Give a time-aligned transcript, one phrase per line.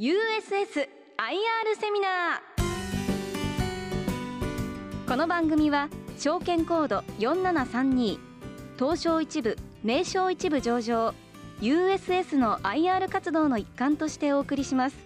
[0.00, 0.16] USS IR
[1.78, 2.60] セミナー
[5.06, 8.18] この番組は証券コード4732
[8.78, 11.12] 東証一部名称一部上場
[11.60, 14.96] USS の IR 活動の一環としてお送りします。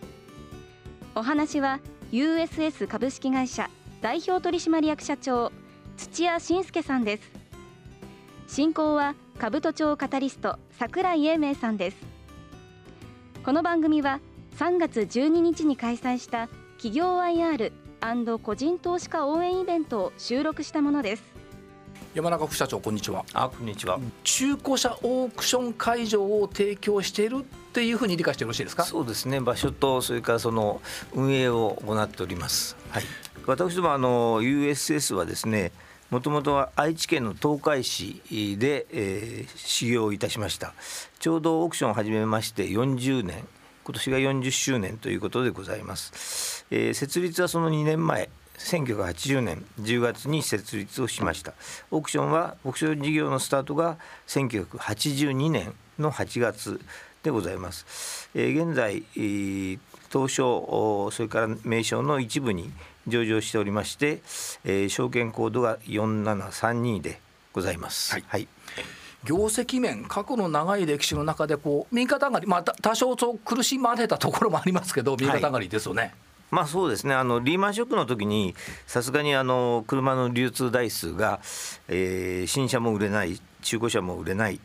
[1.17, 1.81] お話は
[2.13, 3.69] USS 株式会社
[4.01, 5.51] 代表取締役社長
[5.97, 7.33] 土屋信介さんです。
[8.47, 11.97] 進行は兜町カタリスト櫻井英明さんです。
[13.45, 14.21] この番組は
[14.59, 17.73] 3月12日に開催した企業 IR&
[18.39, 21.23] 個人投資家応援イベントを収録したものです。
[22.15, 23.25] 山中副社長こんにちは。
[23.33, 23.99] あこんにちは。
[24.23, 27.43] 中古車オークション会場を提供しているっ
[27.73, 28.85] ていうふうに理解してよろしいですか？
[28.85, 29.41] そうですね。
[29.41, 30.81] 場所とそれからその
[31.13, 32.77] 運営を行っております。
[32.91, 33.03] はい。
[33.47, 35.73] 私どもあの USS はですね
[36.11, 40.75] もともとは愛知県の東海市で、えー、修行いたしました。
[41.19, 43.45] ちょうどオークションを始めまして40年
[43.85, 51.55] 今年が40周年ということでございます、えー、設立はその2年前1980年10月に設立をしました。
[51.91, 56.81] オークションはオークション事業のスタートが1982年の8月
[57.23, 59.79] でございます、えー、現在、えー、
[60.13, 62.71] 東証それから名称の一部に
[63.07, 64.23] 上場しておりまして、
[64.65, 67.21] えー、証券コードが4732で
[67.53, 68.13] ございます。
[68.13, 68.49] はい、はい
[69.25, 76.03] 業績面過去の長い歴史の中でこう右肩上がり、まあ、多少そう苦しまれたところもありますけど右肩上がりですよね。
[76.03, 76.13] はい
[76.51, 77.15] まあそうですね。
[77.15, 78.55] あのリーマンショックの時に
[78.87, 81.41] さすがにあの車の流通台数が、
[81.89, 84.61] えー、新車も売れない中古車も売れない、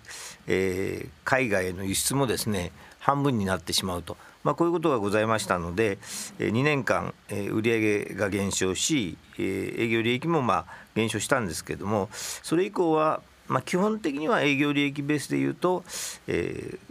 [0.46, 4.18] えー、海外への輸出もですね半分になってしまうと。
[4.44, 5.98] まあ、こういうことがございましたので
[6.38, 10.66] 2年間売上が減少し営業利益もまあ
[10.96, 15.84] 減少したんですけれどもそれ以降はまあ基本的には営業利益ベースでいうと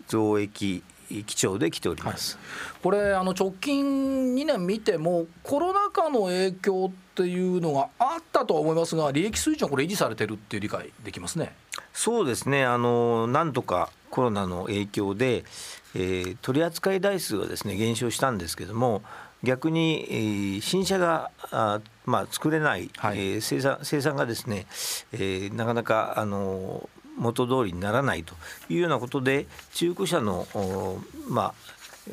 [0.09, 2.41] 増益基調で来ております、は
[2.78, 11.55] い、これあの直近2年見てもコロナ禍の影響っていうのがあったとは思いますが利益水準はこれ維持されてるっていう理解できますね。
[11.95, 12.64] そうですね。
[12.64, 15.45] あのなんとかコロナの影響で
[15.95, 19.02] えー、取扱台数はですね減少したんですけども
[19.42, 24.66] 逆に、えー、新車があ、まあ、作れない、はい、えー、生産生産がですね、
[25.12, 28.34] えー、なかなかあの元通りにならないと
[28.68, 30.46] いうようなことで中古車の、
[31.28, 31.54] まあ、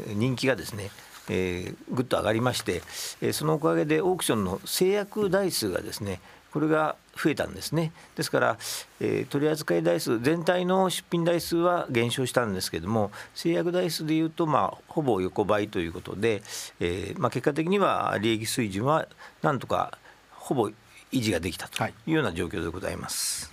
[0.08, 0.90] 人気がですね
[1.30, 2.84] えー、ぐっと上がりまして、
[3.22, 6.20] えー、そのおかげでオークションの制約台数がですね
[6.56, 8.58] これが増えたんですねですから、
[9.02, 16.44] えー、取扱台数全体の出品台数は減少したんですけども制約台数でいうと、まあ、ほぼ横ばいということで、
[16.80, 19.06] えーまあ、結果的には利益水準は
[19.42, 19.98] なんとか
[20.32, 20.70] ほぼ
[21.12, 23.52] 維持ができたというような状況でございます。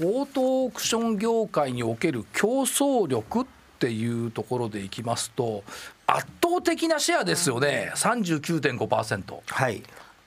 [0.00, 3.46] はい、オートオークション業界における競争力っ
[3.78, 5.62] ていうところでいきますと
[6.08, 9.42] 圧倒的なシェアですよね39.5%。
[9.46, 9.80] はい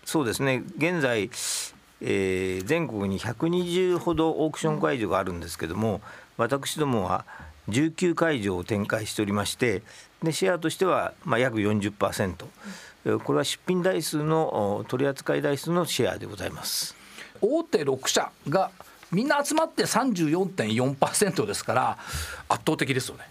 [0.06, 1.30] そうですね現在
[2.02, 6.02] えー、全国に120ほどオークション会場があるんですけども
[6.38, 7.26] 私どもは
[7.70, 9.82] 19会場を展開しておりまして
[10.22, 12.46] でシェアとしてはまあ約40%
[13.24, 16.96] これは出品台数の取扱台数のシェアでございます。
[17.40, 18.72] 大手6社が
[19.12, 21.98] みんな集まって34.4%ですから
[22.50, 23.26] 圧倒的ですよね。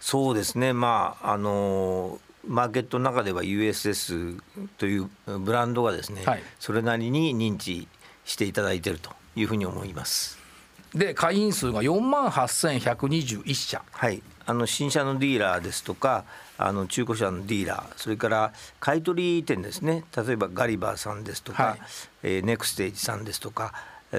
[0.00, 0.72] そうですね。
[0.72, 4.40] まああのーマーケットの中では USS
[4.78, 7.86] というブランドがですね、はい、それなりに認知
[8.30, 10.38] していただいているというふうに思います。
[10.94, 13.82] で会員数が4万8121社。
[13.90, 14.22] はい。
[14.46, 16.24] あの新車のディーラーですとか
[16.58, 20.04] あの中古車のディーラーそれから買い取り店ですね。
[20.16, 21.80] 例えばガリバーさんですとか、はい、
[22.24, 23.72] えー、ネクステージさんですとか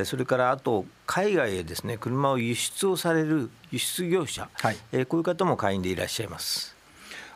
[0.06, 6.76] それからあと海外へですね車を輸出をされる輸出業者、はい、えー、こういう方も会員でいらっしゃいます。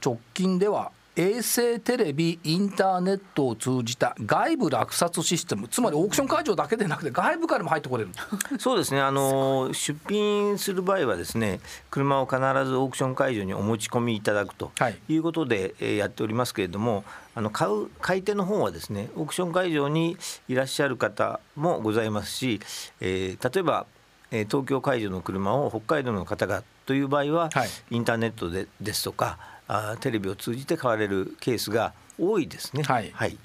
[0.04, 5.70] 直近では衛星テレビインターネットを通じた外部落札システム。
[5.70, 8.10] つまりオークション会場だけでなくて外部からも入ってこれる。
[8.60, 9.00] そうですね。
[9.00, 14.72] あの出品する場合はですね車を必ずオークション会場にお持ち込みいただくと
[15.08, 15.16] い。
[15.16, 20.18] うことで、はい、やっておりますけれどもあの買う買い手の方はですねオークション会場に
[20.50, 22.60] いらっしゃる方もございますし、
[23.00, 23.86] えー、例えば
[24.32, 32.84] 東京会場の車を北海道の方がという場合は、はい、インターネットでですとかあテレビを通じて買われるケースが多いですね。
[32.84, 33.12] はい。
[33.14, 33.38] はい、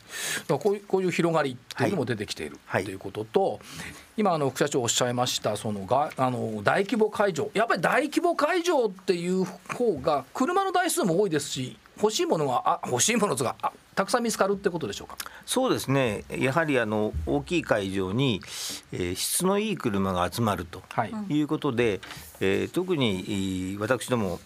[0.47, 3.61] こういうこういう広がりっていうのも出てきている、はい、ということと、
[4.17, 15.17] 今あの副社長おっしゃいましたそのがあの大規模会場、やっぱり大規模会場っていう方が車の台数も多いですし、欲しいものがあ欲しいものがあたくさん見つかるってことでしょうか？
[15.45, 16.25] そうですね。
[16.31, 18.41] やはりあの大きい会場に、
[18.93, 20.83] えー、質のいい車が集まると
[21.29, 22.01] いうことで、はい、
[22.41, 24.39] えー、特に私ども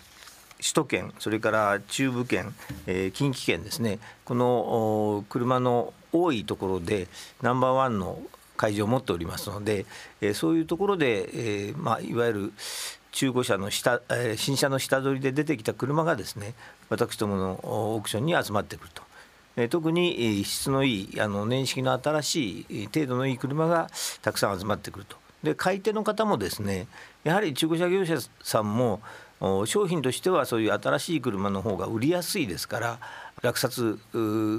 [0.60, 2.54] 首都圏それから中部圏、
[2.86, 7.08] えー、近畿圏ですねこの車の多いところで
[7.42, 8.20] ナンバーワンの
[8.56, 9.84] 会場を持っておりますので、
[10.20, 12.52] えー、そういうところで、えーまあ、いわゆる
[13.12, 16.54] 中古車の下、えー、新車の下取りで出てきた車がですね
[16.88, 19.02] 私どものオークションに集まってくると。
[19.70, 23.88] 特に質のいいあの年式の新しい程度のいい車が
[24.20, 25.16] たくさん集まってくると。
[25.44, 26.88] で買い手の方もですね
[27.22, 29.00] やはり中古車業者さんも
[29.66, 32.98] 商品としてはそういう新しい車の方が売りやすいですから
[33.42, 33.98] 落札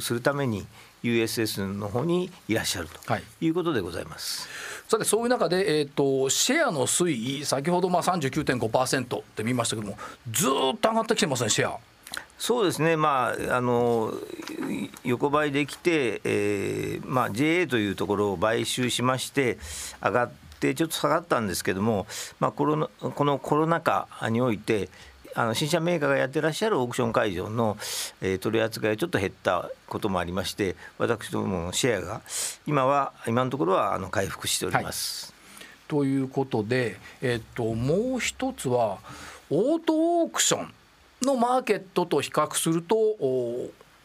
[0.02, 0.66] するために
[1.04, 3.00] USS の方にいらっしゃると
[3.42, 4.48] いうことでございます。
[4.48, 9.98] はいさてそういう中で、えーと、シェアの推移先ほどまあ39.5%って見ましたけども
[10.30, 11.80] ずっと上がってきてますねシェア。
[12.38, 14.14] そうですね、まあ、あの
[15.04, 19.58] 横ばいできて、えーまあ、JA というところを買収しまして
[20.04, 22.08] 上がってちょっと下がったんですけども、
[22.40, 24.90] まあ、コロナこのコロナ禍において
[25.36, 27.78] あの新車メーカーがやってらっしゃるオークション会場の、
[28.22, 32.22] えー、取り扱いがちょっと減ったこともありまして私どものシェアが
[32.66, 35.34] 今は今のところはあの回復しております。
[35.34, 39.00] はい、ということで、えー、っともう一つは
[39.50, 40.74] オートオークション
[41.22, 42.96] のマーケットと比較すると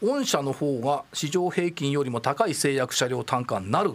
[0.02, 3.94] 御社の方が市場平均よりも高い制約車両単価になる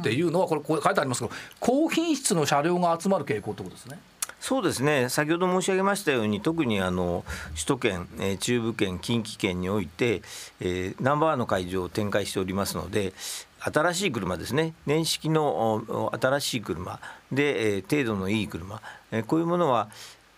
[0.00, 3.98] っていうのはこれこう書いてありますけど高品質の車両が集まる傾向ってことですね。
[4.40, 5.08] そうですね。
[5.08, 7.24] 先ほど申し上げましたように特にあの
[7.54, 10.22] 首都圏、えー、中部圏近畿圏において、
[10.60, 13.12] えー、ナンバーワンの会場を展開しておりますので
[13.60, 14.74] 新しい車ですね。
[14.84, 17.00] 年式の新しい車。
[17.32, 18.80] で、えー、程度のいい車、
[19.10, 19.88] えー、こういうものは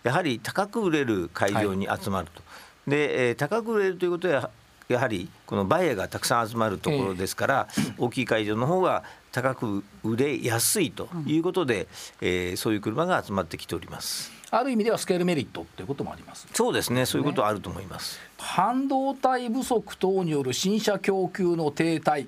[0.03, 2.41] やはり高く売れる会場に集まると。
[2.41, 2.45] は
[2.87, 4.49] い、で、えー、高く売れるということは
[4.87, 7.67] やはりこのバイヤーがたくさん集まるところですから、
[7.99, 11.87] 大きい会場の方が高く売れやすいということで、
[12.21, 14.31] えー、そういう車が集まってきております。
[14.51, 16.47] ある意味ではスケールメリットということもあります。
[16.53, 17.05] そうですね。
[17.05, 18.19] そういうことはあると思います。
[18.37, 22.27] 半導体不足等による新車供給の停滞。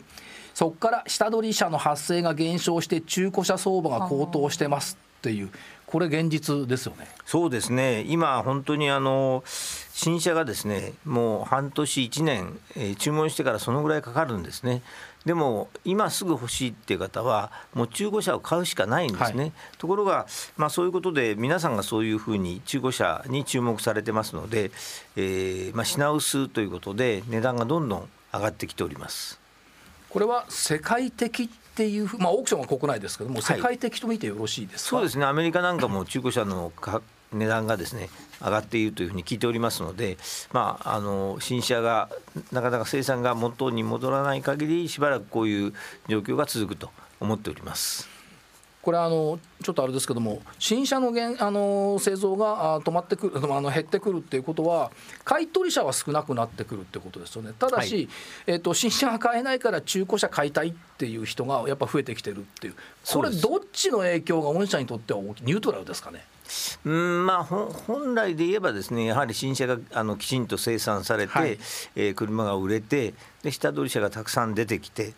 [0.53, 5.50] そこから下取り車の発生が減少して中古車相場が高騰してますっていう
[5.92, 7.06] これ現実ですよね。
[7.25, 8.06] そうですね。
[8.07, 14.81] 今本当にあの新車がですね、もう半年1年、えー、注文してからそのぐらいかかるんですね。
[15.25, 19.44] でも今すぐ欲しいっていう方はもう中古車を買うしかないんですね。
[19.44, 20.25] はい、ところが
[20.57, 24.71] まあそういうことで皆さんがそういうふうに中古車に注目されてますので、
[25.15, 29.39] えー、まあ品薄ということで値段がどんどん上がってきております。
[30.09, 36.71] これは世界的っていうまあオークションは国内ですけども、世界的と見てよろしいですか、はい、そうですねアメリカなんかも中古車の
[37.33, 38.10] 値段がですね
[38.42, 40.18] 上がっているというふうに聞いておりますので、
[40.51, 42.10] まあ、あの新車が
[42.51, 45.74] なかなか生産が元に戻らない限りしばらくこういう
[46.07, 46.89] 状況が続くと
[47.19, 48.10] 思っております。
[48.81, 54.92] これあのちょっとあれですけども新車のあの製造が止まってくるあの減ってくるっていうことは
[55.24, 57.51] 買取車は少なくなってくるってことですよね。
[57.57, 58.10] ただし、はい、
[58.48, 62.75] えーと、新車が買えないから中古車買いたいっていう人がやっぱ増えてきてるっていう。
[63.13, 66.25] これどっちの影響が御社にとってはニュートラルですかね
[66.86, 71.57] うんまあ、本来で言えばですねやはり新車があのきちんと生産されて、はい、
[71.95, 73.13] えー、車が売れて
[73.44, 75.13] で下取り車がたくさん出てきて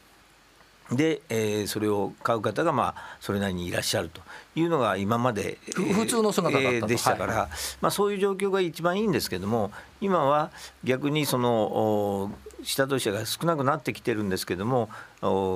[0.96, 4.22] で、えー、それを買う方がまあそれなりにいらっしゃると
[4.56, 7.50] いうのが今まで、えー、普通の姿だった、でしたから、はい、
[7.82, 10.52] まあ、そういう状況が一番いいんですけども今は
[10.84, 12.32] 逆にその
[12.64, 14.90] 下取り車が少なくなってきてるんですけども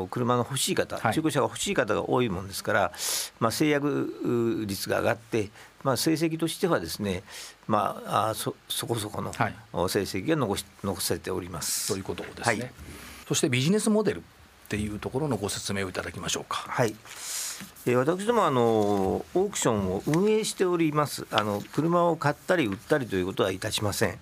[0.09, 2.91] 車の欲しい方、中古車が欲しい方が多いもんですから、
[3.39, 5.49] まあ、制約率が上がって、
[5.83, 7.23] まあ、成績としてはですね、
[7.67, 9.39] まあ、あそそこそこの成
[10.01, 11.87] 績が残し残されております。
[11.87, 12.43] ということですね。
[12.43, 12.71] はい、
[13.27, 14.23] そしてビジネスモデル
[14.67, 16.65] っていうところのご説明をいただきましょうか。
[16.67, 16.93] はい。
[17.87, 21.25] え私どもあのオークションを運営しております。
[21.31, 24.19] あの車を買ったり売ったりということはいたしません。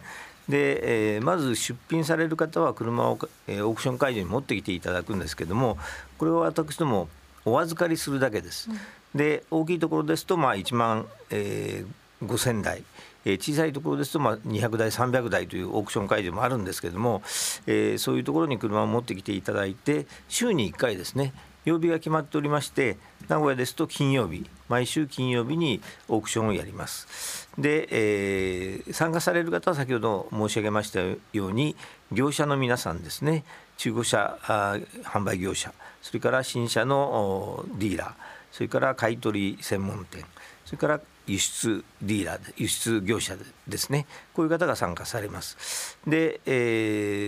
[0.47, 5.79] で、えー、まず出品される方は車を、えー、オークション会場に持ってきていただくんですけども
[6.19, 7.09] これは私ども
[7.45, 8.69] お預かりするだけです。
[8.69, 8.77] うん、
[9.17, 12.83] で大きいところですとまあ1万、えー、5,000台。
[13.25, 17.21] え小さいところですとまあ200台300台というオークション会場もあるんですけども、
[17.67, 21.33] えー、そういうところに車を持ってきていただいて週に1回ですね
[21.65, 27.47] 曜日が決まっておりまして名古屋ですと金曜日毎週金曜日にオークションをやります。
[27.57, 31.75] で、えー、参加される方は先ほど申し上げましたように
[32.11, 33.43] 業者の皆さんですね
[33.77, 38.13] 中古車販売業者それから新車のディーラー
[38.51, 40.23] それから買取専門店
[40.65, 43.35] それから輸出ディーラー輸出業者
[43.67, 44.05] ですね。
[44.33, 45.97] こういう方が参加されます。
[46.07, 46.51] で、え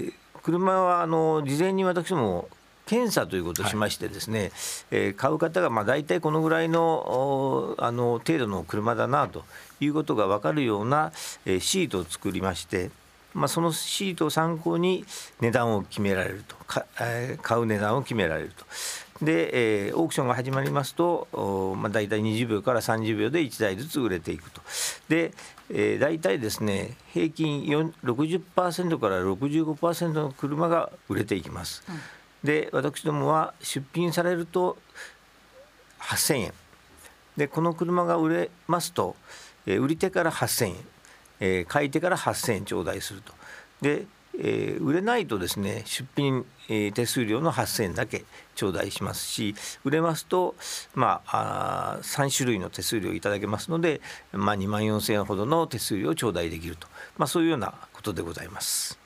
[0.08, 0.14] ー、
[0.44, 2.50] 車はあの事前に私も
[2.86, 4.50] 検査ということをしましてですね、はい、
[4.92, 9.44] えー、買う方がまあ大体このぐらいのあの程度の車だなと
[9.80, 11.12] いうことが分かるような、
[11.46, 12.90] えー、シートを作りまして、
[13.34, 15.06] まあ、そのシートを参考に
[15.42, 16.56] 値段を決められると。
[16.68, 18.66] か、えー、買う値段を決められると。
[19.22, 21.28] で、えー、オークションが始まりますと、
[21.78, 24.62] まあ、大体20秒から30秒で1台ずつ売れていくと。
[25.10, 25.34] で、
[25.70, 27.66] えー、大体ですね平均
[28.04, 31.84] 60%から65%の車が売れていきます。
[31.90, 31.96] うん、
[32.44, 34.78] で私どもは出品されると
[36.00, 36.54] 8000円
[37.38, 39.16] でこの車が売れますと、
[39.66, 40.76] えー、売り手から8000円、
[41.40, 43.34] えー、買い手から8000円頂戴すると。
[43.82, 44.06] で
[44.40, 48.24] えー、売れないとですね出品、えー、手数料の8000円だけ
[48.56, 50.56] 頂戴しますし売れますと、
[50.94, 54.02] まあ、あ3種類の手数料いただけますので、
[54.32, 59.00] まあ、2万4000円ほどの手数料を頂戴できると、まあ、そういうようなことでございます。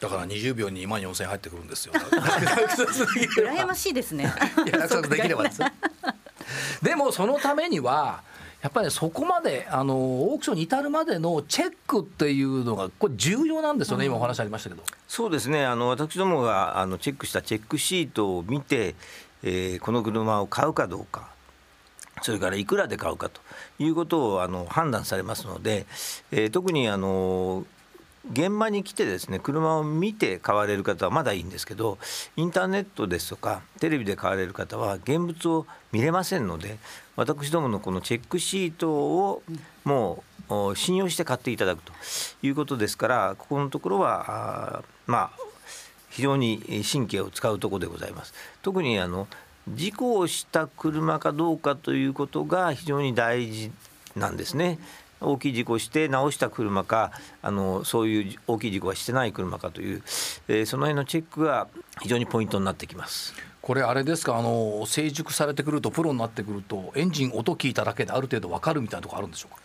[0.00, 1.92] だから20秒に2万4000円入ってくるんですよ。
[2.00, 4.24] 羨ましいですね。
[4.64, 5.60] いや約束できればです。
[6.82, 8.22] でもそのためには
[8.62, 14.82] やっぱりそこまであのオークションに至るまでのチェックっていうのがこれ重要なんですよね、うん、今お話ありましたけど。
[15.08, 15.64] そうですね。
[15.64, 18.94] あの私どもがあのチェックしたチェックシートを見て、
[19.42, 21.30] えー、この車を買うかどうか
[22.22, 23.40] それからいくらで買うかと
[23.78, 25.86] いうことをあの判断されますので、
[26.30, 27.64] えー、特にあの
[28.28, 31.98] 現場に来てですね車を見て買われる方はまだいいんですけど
[32.36, 36.76] インターネットですとかテレビで買われる方は現物を見れませんので
[37.16, 39.42] 私どものこのチェックシートを
[39.84, 41.92] もう信用して買っていただくと
[42.42, 45.50] いうことですからここのところはまあ
[46.10, 48.34] 非常に神経を使うところでございます。
[48.62, 49.28] 特にあの
[49.68, 53.70] 事故をした車かどうかということが非常に大事
[54.16, 54.78] なんですね。
[55.20, 57.12] 大きい事故をして直した車か
[57.42, 60.02] あのそういう大きい事故はしてない車かという、
[60.48, 61.68] えー、その辺のチェックが
[62.00, 63.34] 非常にポイントになってきます。
[63.60, 69.60] これあれですかあの成熟されてくるとプロになってくるとエンジン音聞いただけである程度分かるみたいなところあるんでしょうか？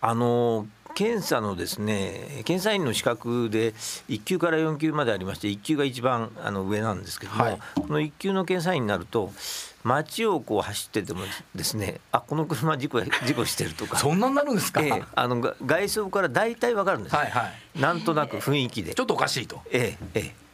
[0.00, 3.72] あの検査のですね検査員の資格で
[4.08, 9.30] 1級から4級までありまして1級が一番あの上なんですけども、はい、この1級の検査員になると
[9.84, 11.20] 街をこう走ってても
[11.54, 13.98] ですねあこの車事故事故してるとか。
[13.98, 18.94] そんなになるんですか、ええ、あの外装から大体わかるんです、はいはい、なんとなく雰囲気で。
[18.94, 19.60] ちょっとおかしいと。
[19.70, 20.46] ええええ。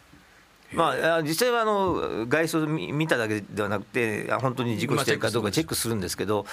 [0.75, 6.47] まあ、実際はあの外装見ただけではなくて本当に事故してるかどうかチェックするんですけど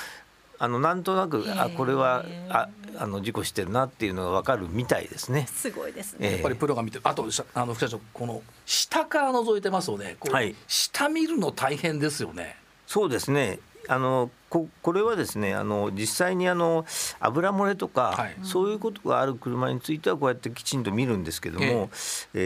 [0.60, 5.48] あのなんとなくあこれはああの事故してるなっていうのが分かるみたいですね。
[5.48, 6.34] すごいですね。
[6.34, 10.18] やっぱりプロが見てあとあの副社長この下から覗いてますよね。
[10.30, 12.58] はい、下見るの大変ですよね。
[12.86, 16.86] そうですねあのここれはですねあの実際にあの
[17.20, 21.90] 油漏れとか、はい、そういうことがある車についてはこうやってきちんと見るんですけども、えー、
[22.34, 22.38] え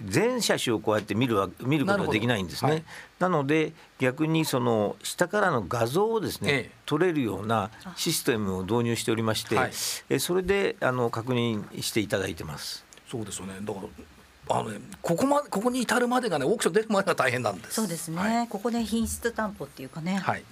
[0.00, 2.70] ー、全車種をこうやって見るは見ることができないんですね。
[2.70, 2.84] なはい、
[3.20, 9.72] なので逆にその下からの画像をですね、えー、撮れるようなシステムを導入しておりまして、はい、
[10.08, 12.84] えそれであの確認していただいてます。
[13.08, 17.74] そうですよねだからあのね、ここまここに至るまでがねオークション出るまでが大変なんです。
[17.74, 18.16] そうですね。
[18.16, 20.16] はい、ここで品質担保っていうかね。
[20.16, 20.42] はい。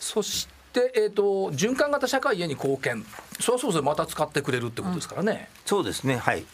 [0.00, 3.04] そしてえっ、ー、と循環型社会へに貢献。
[3.38, 5.50] そうそうそうまた使ってくれるってことですからね。
[5.52, 6.16] うん、そうですね。
[6.16, 6.44] はい。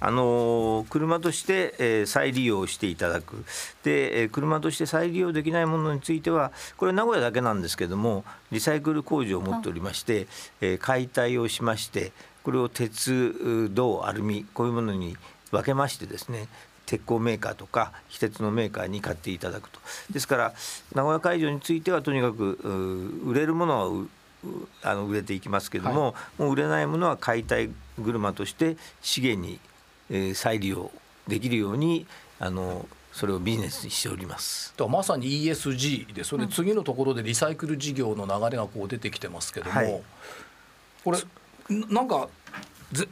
[0.00, 3.44] あの車として、えー、再利用していただく。
[3.82, 10.26] で、えー、車として再利用できないものについてはこれ名古屋だけなんですけどもリサイクル工場を持っておりまして、
[10.60, 12.12] えー、解体をしまして
[12.42, 15.16] これを鉄銅アルミこういうものに
[15.50, 16.48] 分けましてですね
[16.86, 19.78] 鉄鋼メーカーとか非鉄のメーカーに買っていただくと。
[20.10, 20.54] ですから
[20.94, 22.58] 名古屋会場についてはとにかく
[23.24, 24.06] 売れるものは
[24.82, 29.60] あの売れていきますけれども、はい、もう売れないものは解体車として資源に、
[30.10, 30.90] えー、再利用
[31.28, 32.06] できるように
[32.38, 34.74] あのそれをビジネスにしております。
[34.88, 40.02] まさに ESG でそれ次のところでリサイクル事業の流れがこう出てきてますけども、はい、
[41.04, 41.18] これ
[41.88, 42.28] なんか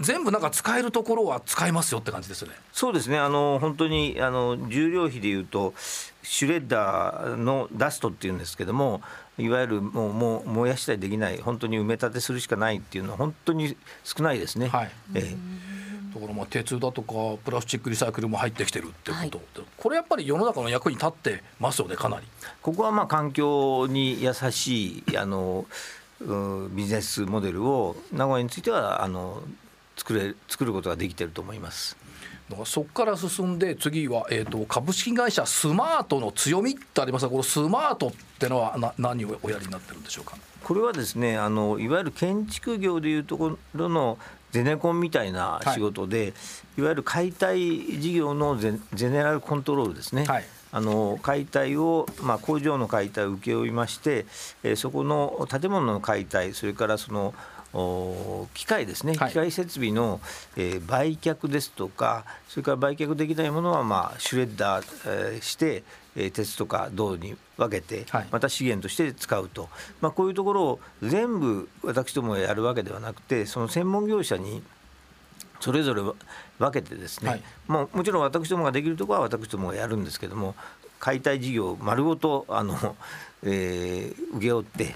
[0.01, 2.51] 全部なんか使えるところは使えますよって感じですね。
[2.73, 3.19] そうですね。
[3.19, 5.75] あの本当にあの重量比でいうと
[6.23, 9.01] シュレッダーのダストっていうんですけども、
[9.39, 14.69] いわゆるもうもう燃やしたりできない本当に埋め立てするしかないっていうのは本当に少ないですね。
[14.69, 14.91] はい。
[15.15, 15.71] ええ
[16.13, 22.27] だからまあ鉄だとかプラスチックリサイクルも入ってきてるってこと、はい、これやっぱり世の中の役に立ってますよねかなり。
[22.63, 25.67] ここはまあ環境に優しいあの
[26.75, 29.41] ビジネスモデルを名古屋についてはあの
[30.01, 31.95] 作れ作ることができてると思います。
[32.65, 40.37] そこから進んで次は、えーと、株式会社スマートの強みってありますがこのスマートってのはな何をおやりになってるんでしょうか？
[40.65, 44.19] これはですねあのいわゆる建築業でいうところの
[44.51, 46.29] ゼネコンみたいな仕事で、はい、
[46.79, 54.27] いわゆる解体事業のゼゼネラルコントロールですね、はい、あの解体を、まあ、工場の解体を請け負いまして、
[54.65, 57.33] えー、そこの建物の解体それからその
[58.55, 60.21] 機械ですね、機械設備の、
[60.57, 65.85] えー、売却ですとかそれから売却できないものは、まあ、シュレッダー、えー、して、
[66.17, 69.69] えー、鉄とか銅に分けて、また資源として使うと、
[70.01, 74.63] まあ、こういうところを全部私どもがやるわけではなくてその専門業者に
[75.61, 76.17] それぞれ分
[76.73, 80.55] けてですね、はい、もうもちろん私どもができるところは私どもがやるんですけども
[80.99, 82.97] 解体事業丸ごとあの、
[83.45, 84.95] えー、請け負って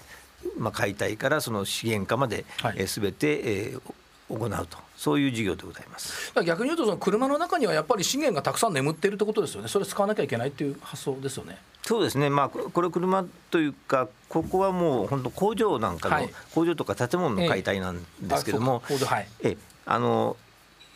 [0.58, 4.84] まあ、解体からその資源化まで、はい、えー、全て、えー、行うと。
[4.96, 6.32] そういう事業でございます。
[6.44, 9.68] 逆に言うとその車の中にはやっぱり資源がたくさん眠っているということですよね。
[9.68, 11.58] それ使わなきゃいけないっていう発想ですよね。
[11.82, 12.30] そうですね。
[12.30, 19.04] まあこれ車というかここはもう本当工場なんかの、はい、工場とか建物の解体なんですけども、ええ。
[19.04, 20.36] はい、えあの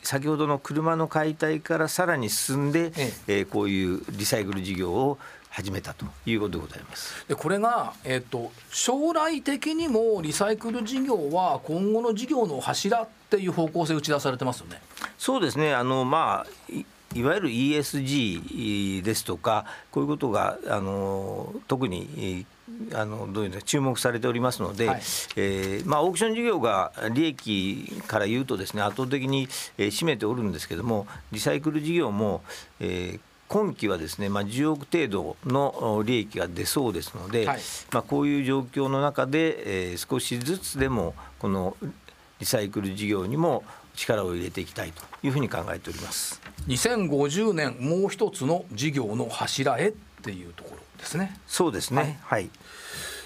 [0.02, 3.40] 先ほどの車の解体からさらに進んで、ええ。
[3.40, 5.18] えー、こういうリサイクル事業を
[5.50, 7.26] 始めたということでございます。
[7.28, 14.80] でこれが、えーと、将来的にもリサイクル事業は今後の事業の柱っていう方向性打ち出されてますよね。
[15.18, 15.74] そうですね。
[15.74, 16.72] あの、まあ
[17.14, 22.44] いわゆる ESG ですとかこういうことがあの特に
[22.92, 25.00] あのどういうの注目されておりますので、はい、
[25.36, 32.42] えー、まあ、オークション事業が利益から言うとですね圧倒的に、えー、占めておるんですけどもリサイクル事業も、
[32.78, 37.60] えー、今期はですね、まあ、10億程度の利益が出そうですので、はい、
[37.92, 41.76] まあ、こういう状況の中で、えー、少しずつでもこの
[42.40, 43.64] リサイクル事業にも
[43.94, 46.40] 力を入れていきたいというふうに考えております。
[46.68, 51.36] 2050年もう一つの事業の柱へっていうところですね。
[51.46, 52.18] そうですね。
[52.22, 52.50] はい、はい。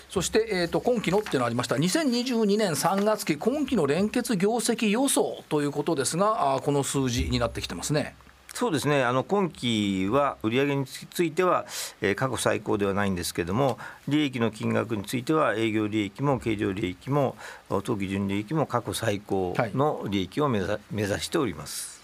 [0.09, 1.75] そして、えー、と今期のっていうのありました。
[1.77, 8.15] 2022年3月期今期の連結業績予想ということですがあこの数字になってきてますね。
[8.55, 11.65] そうですねあの今期は売上については、
[12.01, 13.79] えー、過去最高ではないんですけれども
[14.09, 17.37] 利益の金額については営業利益も経常利益も
[17.69, 22.01] 当期純利益も過去最高の利益を目指,、目指しております。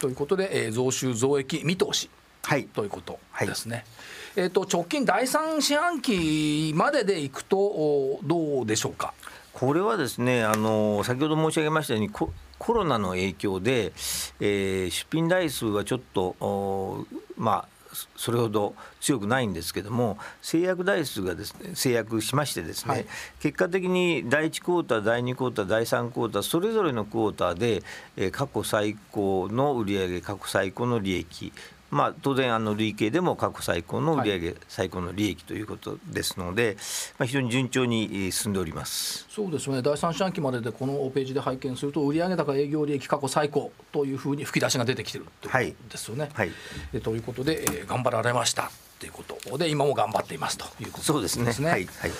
[0.00, 2.10] ということで、えー、増収増益見通し、
[2.42, 3.76] はい、ということですね。
[3.76, 9.14] はい、えーと、直近第3四半期まででいくとどうでしょうか？
[9.52, 12.10] これはですねあの先ほど申し上げましたように
[12.58, 13.92] コロナの影響で、
[14.40, 17.74] えー、出品台数はちょっとまあ
[18.16, 23.06] それほど強くないんですけども制約台数がですね制約しましてですね、はい、
[23.40, 27.82] 結果的に第1クォーター第2クォーター第3クォーターそれぞれのクォーターで、
[28.16, 31.52] えー、過去最高の売上過去最高の利益
[31.94, 36.76] まあ、当然あの累計でも過去最高の売上、はい、最高の利益ということですので、
[37.18, 39.26] まあ、非常に順調に進んでおります。
[39.30, 39.80] そうですね。
[39.80, 46.30] 第三四半期まででこのページで拝見すると売上高営業利益過去最高というふうに吹き出しが出てきてるということですよね。
[46.34, 51.38] はい、はい、ということで、えー、頑張られましたということで今も頑張っていますということですね。
[51.38, 51.70] そうですね。
[51.70, 52.10] はい、はい。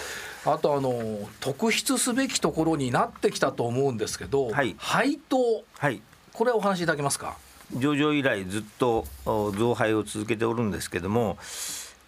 [0.47, 6.01] あとあの特筆すべきところになってきたと思うんですけど、はい、配当、はい、
[6.33, 7.37] これお話しいただけますか？
[7.77, 11.39] 上場以来ずっと増配を続けておるんですけども、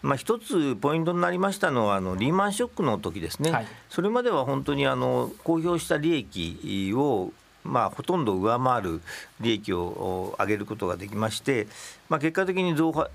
[0.03, 7.33] まあ、一つポイントになりましたのはあのリーマンショックの時ですね、はい、それまでは本当にあの公表した利益を
[7.67, 9.01] まあ、ほとんど上回る
[9.41, 11.67] 利益を上げることができまして、
[12.09, 13.09] まあ、結果的に増配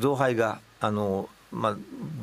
[0.00, 1.76] 増配があの、まあ、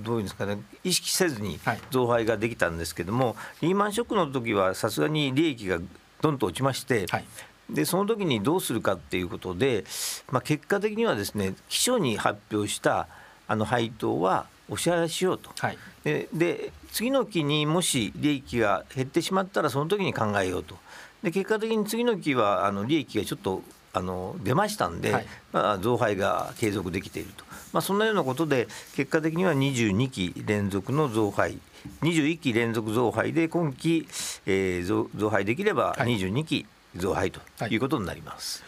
[0.04, 1.60] どういうんですかね意識せずに
[1.92, 5.80] 増配ができたんですけども、はい、リーマンショックの時はさすがに利益が
[6.22, 7.26] どんと落ちまして、はい、
[7.70, 9.84] でその時にどうするかっていうことで、
[10.32, 13.08] まあ、結果的にはですね基礎に発表した
[13.48, 20.76] あの配当はお支払いしようと、はい、でで次の期にもし利益が減ってしまったらその時に考えようと。
[21.24, 31.58] で結果的に次の期はあの利益がちょっとあの出ましたんで、はい、まあ、増配が継続できていると、まあ、そんなようなことで結果的には22期連続の増配
[32.02, 34.08] 21期連続増配で今期、
[34.46, 37.76] えー、増増配できれば22期、増配とい。
[37.76, 38.64] うことになります。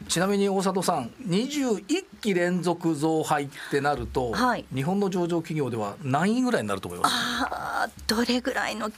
[0.00, 7.12] はい、ちなみに大里さん21期連続増配ってなると、はい、日本の上場企業では何位ぐらいになると思います？
[7.14, 8.90] あどれぐらいの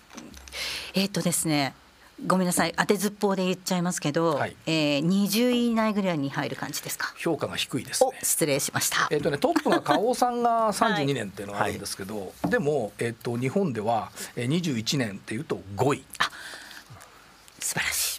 [0.94, 1.74] えっ、ー、とですね
[2.26, 7.14] ごめんなさい当てずっぽうで言っちゃいますけど、はい、えー、20位以内ぐらいに入る感じですか？
[7.16, 9.06] 評価が低いです、ね、失礼しました。
[9.12, 16.04] えっ、ー、とねトップが花王さんが 32年っていうのがあるんですけど、はい、でもえっ、ー、と日本では21年っていうと5位。
[16.18, 16.28] あ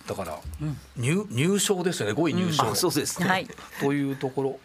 [0.10, 0.40] だから、
[0.98, 2.14] 入入賞ですよね。
[2.14, 3.46] 5位入賞、そうですね、
[3.80, 4.60] というところ。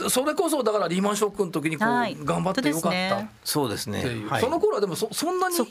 [0.00, 3.28] だそれこそだからリーマンショックの時にこう、頑張ってよかった。
[3.44, 4.02] そうですね。
[4.40, 5.66] その頃はでもそそんなに最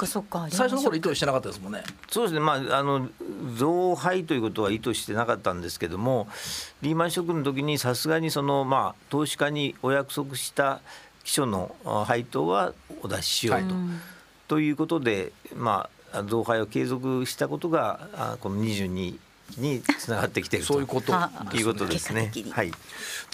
[0.69, 1.83] 初の頃意図してなかったですもんね。
[2.07, 2.39] そうですね。
[2.39, 3.09] まああの
[3.57, 6.27] 増配ということは意図してなかったんですけども
[6.83, 10.81] リーマンショックの時にさすがにそのまあ投資家にお約束した
[11.23, 13.73] 基礎の配当はお出ししようと、はい、
[14.47, 19.17] ということでまあ増配を継続したことがこの22
[19.57, 21.13] につながってきているそういうこと
[21.55, 22.31] いうことですね。
[22.51, 22.71] はい。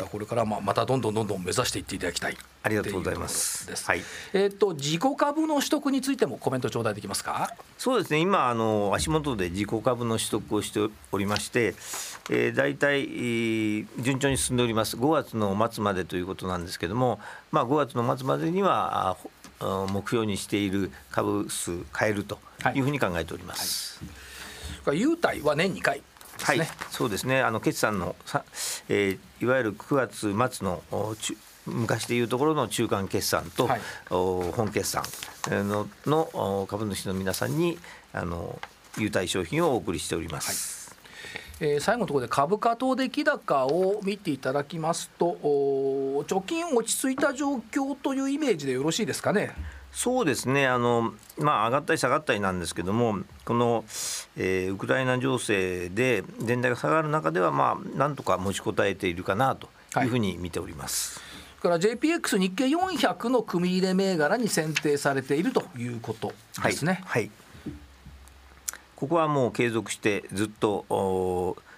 [0.10, 2.38] これからまあまたどんどんどんどん目指していっていただきたい。
[2.64, 3.70] ありがとうございます。
[3.86, 4.02] はい。
[4.34, 7.54] えっ、と自己株の取得についてもコメント頂戴できますか？
[7.78, 8.20] そうですね。
[8.20, 10.80] 今あの足元で自己株の取得をして
[11.12, 11.76] おりまして、
[12.30, 14.98] えー、大体、えー、順調に進んでおります。
[14.98, 17.20] 5月の末までということなんですけども、
[17.52, 19.18] まあ5月の末までには
[19.60, 22.40] 目標にしている株数変えると
[22.74, 24.02] いうふうに考えております。
[24.86, 26.04] はい、優待は年2回、ね、
[26.40, 27.42] はい、そうですね。
[27.42, 28.44] あの決算のさ、
[28.90, 30.84] えー、いわゆる9月末の
[31.66, 35.04] 昔でいうところの中間決算と、はい、本決算
[35.48, 37.80] のの株主の皆さんに
[38.14, 38.60] あの
[38.98, 40.80] 優待商品をお送りしております。
[40.80, 40.85] はい
[41.60, 49.54] えー、最後のところで株価等出来高を見ていただきますと貯金落ち着いた状況というイメージでよろしいですかね？
[49.96, 53.86] そうですねあの、まあ、上がったり下がったりなんですけどもこの、
[54.36, 59.70] えー、ウクライナ情勢で全体が下がる中では、まあ、なんとか持ちこたえているかなと
[60.02, 61.22] いうふうに見ております。
[61.22, 67.02] はい、から JPX 日経400の組入れ銘柄に選定されているということですね。
[67.06, 67.45] はい、はい
[68.96, 70.86] ここはもう継続してずっと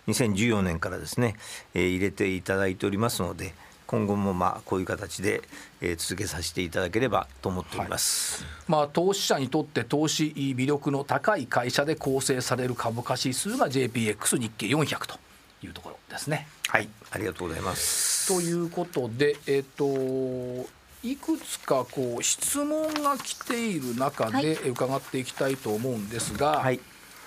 [0.07, 1.35] 2014年からですね、
[1.73, 3.53] えー、入れていただいておりますので
[3.85, 5.41] 今後もまあこういう形で、
[5.81, 15.17] えー、続けさせていただければと思っております、はい、まあ、投資者にとって投資魅力の高い会社で構成される株価指数が JPX 日経400と
[15.63, 16.47] いうところですね。
[16.67, 16.87] はい。
[17.09, 18.27] ありがとうございます。
[18.27, 26.79] ということで、えーといくつかこう質問が来ている中で伺っていきたいと思うんですが、はい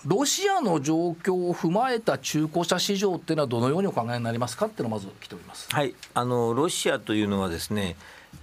[0.07, 5.69] ロシアの状況を踏まえた中古車市場っていうのはどのようにお考えになりますかっていうのがまず来ております。
[5.71, 7.97] はい、あのロシアというのはですね、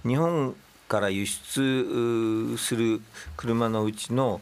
[0.06, 0.54] 日本
[0.88, 3.00] から輸出する
[3.36, 4.40] 車のうちの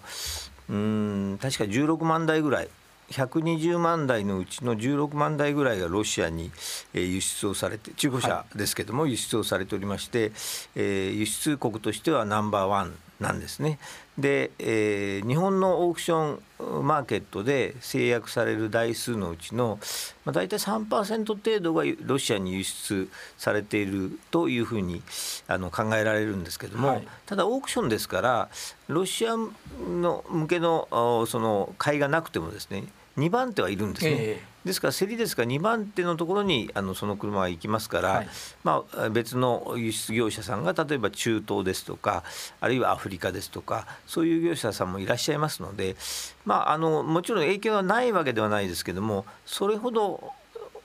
[0.69, 2.69] うん確か16万台ぐらい
[3.11, 6.51] 120万台のうちの16万台ぐらいがロシアに
[6.93, 10.33] 輸出をされて中古車ですけども輸出をされておりまして、
[10.75, 13.79] え輸出国としてはナンバーワンなんですね。
[14.19, 19.79] で、えー、日本のオークションマーケットで制約される台数のうちの、
[20.25, 25.03] まあ、大体3%程度がロシアに輸出されているというふうに
[25.49, 28.49] あの考えられるんですけども、はい、ただオークションですから
[28.89, 32.85] ロシアの向けのその買いがなくてもですね
[33.17, 34.15] 2番手はいるんですね。
[34.19, 38.29] えーですから競りですから2番手のところにあのその車が行きますから、はい、
[38.65, 42.25] まあ、別の輸出業者さんが例えば中東ですとか
[42.61, 45.95] あるいはアフリカですとかそういう業者さんもいらっしゃいますので、
[46.45, 50.33] まあ、あのもちろん影響がないわけではないですけどもそれほど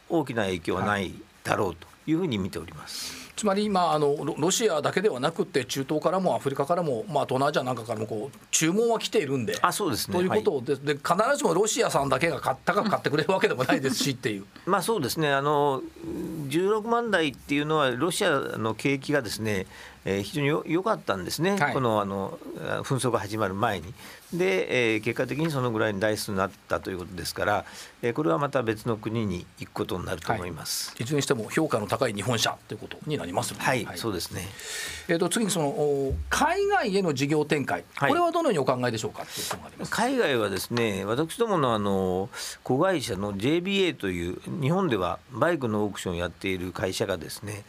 [0.10, 1.14] 大きな影響はない
[1.44, 3.21] だろうというふうに見ております。
[3.42, 10.16] つまり今あのロシアだけではなくて中東からもアフリカからも、まあ、東南アジアなんかからもこう注文は来ているんであそうですね。
[10.16, 14.46] ということで,、で必ずしもロシアさんだけが高く買ってくれるわけでもないですしっていう。
[14.68, 15.34] まあそうですね。
[15.34, 15.82] あの
[16.50, 19.66] 16万台っていうのはロシアの景気がですね
[20.06, 22.38] えー、非常によ良かったんですね、はい、このあの
[22.84, 23.94] 紛争が始まる前に。
[24.34, 27.66] で、えー、結果的にそのぐらいの台数になったということですから、
[28.02, 33.54] えー、これはまた別の国に行くことになると思います、はい、いずれにしても評価の高い日本車ということになります。
[33.54, 34.48] はい、はい、そうですね。
[35.10, 39.26] えっ、ー、と次にその海外への事業展開、これはどのようにお考えでしょうか
[39.90, 42.30] 海外はですね、私どものあの
[42.64, 47.64] 子会社の JBA という日本ではバイクのオークションをやっている会社がですね、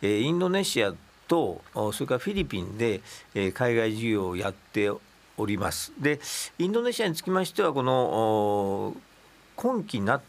[0.00, 0.94] えー、インドネシア
[1.28, 3.00] とそれからフィリピンで
[3.52, 4.90] 海外事業をやって
[5.36, 5.92] おります。
[5.98, 6.20] で
[6.58, 8.94] インドネシアにつきましてはこの
[9.56, 10.20] 今期になっ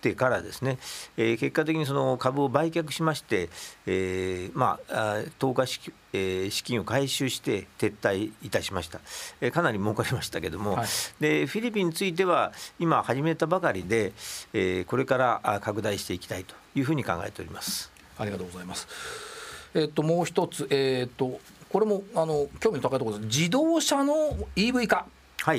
[0.00, 0.78] てからですね、
[1.16, 3.48] えー、結果的にその株を売却しまして、
[3.86, 5.80] えー、まあ投下資,、
[6.12, 9.00] えー、資金を回収して撤退いたしました、
[9.40, 10.86] えー、かなり儲かりましたけども、はい、
[11.20, 14.12] でフィリピンについては今始めたばかりで、
[14.52, 17.90] えー、これから拡大していきたいというふうに考えております。
[18.18, 19.33] ありがとうございます
[19.74, 23.26] えっと、もう一つ、えっと、これもあの興味の高いところです。
[23.26, 24.14] 自動車の
[24.56, 25.06] EV 化。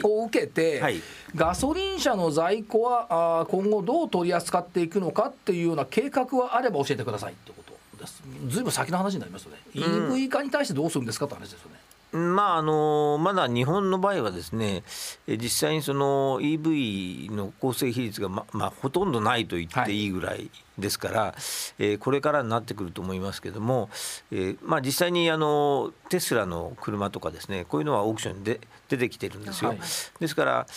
[0.03, 0.99] を受けて、はい、
[1.35, 8.23] ガソリン車の在庫はあ今後どう取り扱っていくのかっていうような計画はあれば教えてくださいってことです。
[8.47, 11.77] ずいぶん先の話になりますよね、EV 化に対してどうするんですかって話ですよね
[12.15, 14.83] まああのまだ日本の場合はですね
[15.27, 20.05] 実際にその EV の構成比率がままあ、ほとんどないと言ってい。
[20.05, 21.33] いぐらいですから、はい、
[21.79, 23.89] えー、これからになってくると思いますけども、
[24.31, 29.71] えーまあ、実際にあのテスラの車とかですねこういうのはオークションで出てきてるんですよ。
[29.71, 29.79] はい、
[30.19, 30.67] ですから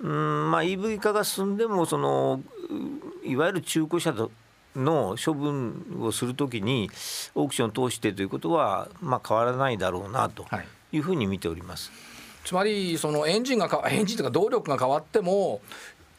[0.00, 2.40] うんまあ EV 化が進んでもその
[3.24, 4.30] いわゆる中古車と
[4.76, 6.88] の処分をするときに
[7.34, 10.46] オークションを通してということはまあ変わらないだろうなと
[10.92, 11.90] いうふうに見ております。
[12.44, 15.60] つまりそのエンジンがエンジンというか動力が変わっても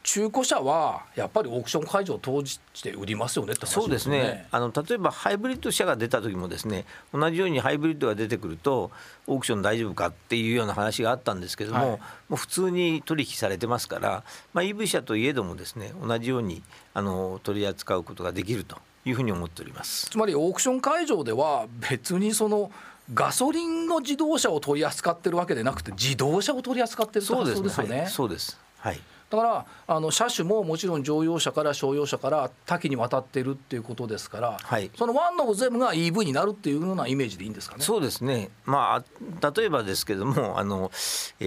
[0.02, 4.46] 中古車はやっぱりオークション会場を投じて売りますよね、ね、そうですね。
[4.50, 8.90] あの例えばハイブリッド車が出た時もですね同じようにハイブリッドが出てくると
[9.26, 11.98] オークション大丈夫かっていうような話があったんですけども、はい、も
[12.30, 16.62] う普通に取引されてますから、まあ、EV 車といえどもですね同じように
[16.94, 20.08] あの取り扱うことができるというふうに思っております。
[20.10, 22.70] つまりオークション会場では別にその
[23.12, 28.06] ガソリンの自動車を取り扱ってるわけでなくて自動車を取り扱ってるそうですよね。
[28.08, 29.00] そうです、はい。
[29.30, 37.84] だからあの車種ももちろん乗用車から商用車から多岐にわたってるっていうことですから、はい、そのワンオブゼムが EV になるっていうようなイメージでいいんですかね？
[37.84, 39.04] そうですね、ま
[39.40, 40.90] あ、例えばですけども あの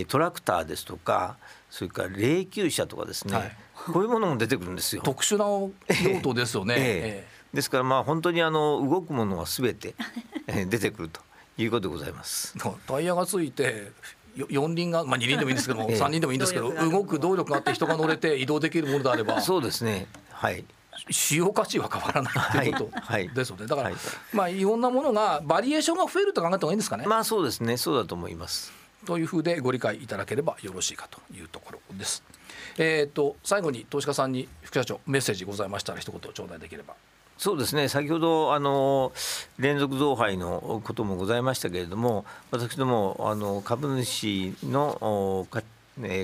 [0.07, 1.35] トラクターですとか
[1.69, 3.57] それから霊柩車とかですね、はい、
[3.91, 5.01] こういうものも出てくるんですよ。
[5.03, 5.45] 特殊な
[6.09, 6.75] 用途ですよね。
[6.79, 6.81] ええ。
[6.81, 9.95] ええ、ですからまあ本当にあの動くものはすべて
[10.47, 11.19] 出てくると
[11.57, 12.55] いうことでございます。
[12.87, 13.91] タイヤがついて
[14.35, 20.07] 4輪が、まあ、2輪でもいいんですけども、 ええ、3輪でもいいんですけど動く動力があって人が乗れて移動できるものであればそうですね。
[20.31, 20.65] はい。
[21.09, 23.97] 使用価値は変わらないということですよね、だから、はい、
[24.31, 27.05] まあいろんなものがバリエーションが増えると考えた方がいいんですかね。
[27.05, 27.77] まあそうですね。
[27.77, 28.71] そうだと思います。
[29.05, 32.23] というふうでご理解いただければよろしいかというところです。
[32.77, 36.95] えっ、ー、と最後に投資家さんに副社長メッセージございましたら一言頂戴できれば
[37.37, 39.11] そうですね先ほどあの
[39.57, 45.47] 連続増配のこともございましたけれども私どもあの株主の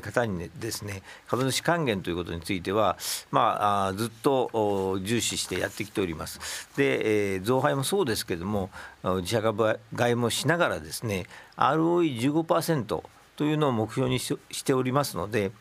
[0.01, 2.97] 方にですね株主還元ということについては、
[3.31, 6.67] まあ、ずっと重視してやってきております。
[6.75, 8.69] で、えー、増配もそうですけれども
[9.03, 11.25] 自社株買いもしながらですね
[11.57, 13.03] ROE15%
[13.35, 15.51] というのを目標にしておりますので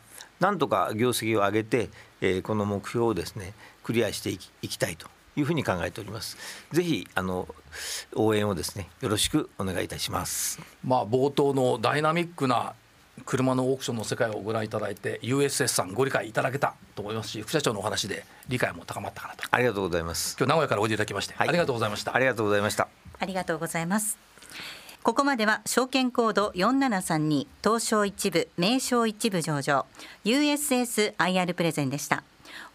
[0.41, 5.09] なんとか業績を上げて、えー、この目標をですねクリアしていきいきたいと
[5.39, 6.37] いうふうに考えております。
[6.73, 7.49] ぜひあの
[8.15, 10.61] 応援をですねよろしくお願いいたします。
[10.85, 12.75] まあ冒頭のダイナミックな
[13.25, 19.45] 車のオークションの世界をご覧いただいて USS さんご理解いただけたと思いますし副社長のお話で理解も高まったかなと。
[19.51, 20.37] ありがとうございます。
[20.39, 22.15] 今日名古屋からおいでいただきまして、はい、ありがとうございました。
[22.15, 22.89] ありがとうございました。
[23.19, 24.19] ありがとうございます。
[25.03, 29.87] ここまでは証券コード4732東証一部名称一部上場。
[30.25, 32.23] USSIR プレゼンでした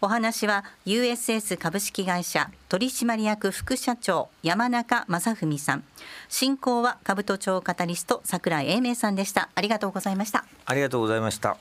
[0.00, 5.84] お話は USS 株式会社取締役副社長山中正文さん。
[6.28, 9.48] 進行は株都庁カタリスト櫻井英明さんでした。
[9.54, 10.44] ありがとうございました。
[10.66, 11.56] ありがとうございました。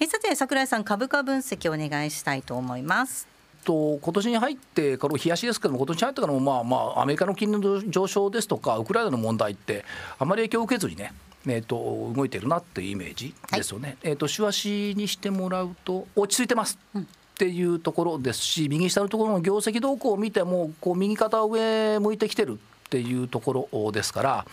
[0.00, 3.28] えさて櫻井さん株価分析お願いしたいと思います。
[3.64, 9.84] と今年に入ってから冷やしですけども今年に入ってからもまあまあアメリカの金利の上昇ですとかウクライナの問題って
[10.18, 11.12] あまり影響を受けずにね
[11.46, 13.88] えーと、動いてるなっていうイメージですよね。
[13.88, 16.78] はい、えーと、手足にしてもらうと落ち着いてます。
[16.94, 24.46] っていうところですし右下のところの業績動向を見てもこう右肩上向いてきてるっていうところですから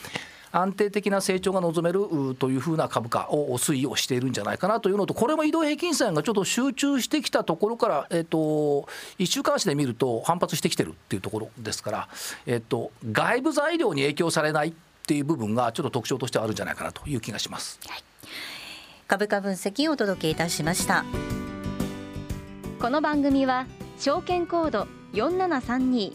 [0.51, 8.87] 安定的な成長が望めるというふうな株価を推移をしているんじゃないかなというのとこれも移動平均線がちょっと集中してきたところから、えー、と
[9.19, 12.07] 1週間足で見ると反発してきてるっていうところですから、
[12.45, 14.73] えー、と外部材料に影響されない
[15.09, 17.79] っていう部分がちょっと特徴としてあるんじゃないかなという気がします。
[17.87, 18.03] はい、
[19.07, 21.03] 株価分析をお届けいたしました
[22.79, 23.65] この番組は
[23.97, 26.13] 証券コード4732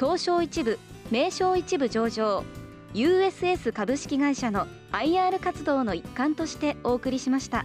[0.00, 0.80] 東証一部
[1.12, 2.42] 名称一部上場
[2.92, 7.64] USS 株式会社の IR 活動の一環としてお送りしました。